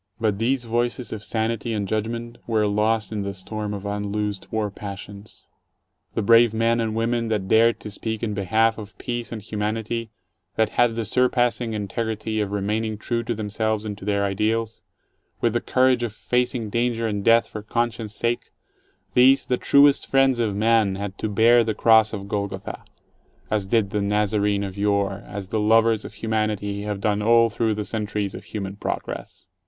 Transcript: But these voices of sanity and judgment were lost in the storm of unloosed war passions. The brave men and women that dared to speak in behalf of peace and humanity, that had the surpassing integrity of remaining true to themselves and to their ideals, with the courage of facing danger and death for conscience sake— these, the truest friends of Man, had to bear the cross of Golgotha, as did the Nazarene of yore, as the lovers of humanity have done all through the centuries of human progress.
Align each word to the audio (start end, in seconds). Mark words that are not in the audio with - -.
But 0.19 0.39
these 0.39 0.63
voices 0.63 1.13
of 1.13 1.23
sanity 1.23 1.73
and 1.73 1.87
judgment 1.87 2.39
were 2.47 2.65
lost 2.65 3.11
in 3.11 3.21
the 3.21 3.35
storm 3.35 3.71
of 3.71 3.85
unloosed 3.85 4.51
war 4.51 4.71
passions. 4.71 5.47
The 6.15 6.23
brave 6.23 6.55
men 6.55 6.79
and 6.79 6.95
women 6.95 7.27
that 7.27 7.47
dared 7.47 7.79
to 7.81 7.91
speak 7.91 8.23
in 8.23 8.33
behalf 8.33 8.79
of 8.79 8.97
peace 8.97 9.31
and 9.31 9.43
humanity, 9.43 10.09
that 10.55 10.71
had 10.71 10.95
the 10.95 11.05
surpassing 11.05 11.73
integrity 11.73 12.39
of 12.41 12.49
remaining 12.51 12.97
true 12.97 13.21
to 13.21 13.35
themselves 13.35 13.85
and 13.85 13.95
to 13.99 14.03
their 14.03 14.23
ideals, 14.25 14.81
with 15.39 15.53
the 15.53 15.61
courage 15.61 16.01
of 16.01 16.13
facing 16.13 16.71
danger 16.71 17.05
and 17.07 17.23
death 17.23 17.47
for 17.47 17.61
conscience 17.61 18.15
sake— 18.15 18.51
these, 19.13 19.45
the 19.45 19.55
truest 19.57 20.07
friends 20.07 20.39
of 20.39 20.55
Man, 20.55 20.95
had 20.95 21.15
to 21.19 21.29
bear 21.29 21.63
the 21.63 21.75
cross 21.75 22.11
of 22.11 22.27
Golgotha, 22.27 22.83
as 23.51 23.67
did 23.67 23.91
the 23.91 24.01
Nazarene 24.01 24.63
of 24.63 24.79
yore, 24.79 25.23
as 25.27 25.49
the 25.49 25.59
lovers 25.59 26.03
of 26.03 26.15
humanity 26.15 26.81
have 26.81 27.01
done 27.01 27.21
all 27.21 27.51
through 27.51 27.75
the 27.75 27.85
centuries 27.85 28.33
of 28.33 28.45
human 28.45 28.77
progress. 28.77 29.47